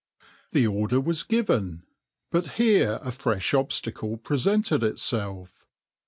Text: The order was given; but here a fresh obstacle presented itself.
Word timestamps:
The 0.51 0.65
order 0.65 0.99
was 0.99 1.21
given; 1.21 1.83
but 2.31 2.53
here 2.53 2.97
a 3.03 3.11
fresh 3.11 3.53
obstacle 3.53 4.17
presented 4.17 4.81
itself. 4.81 5.63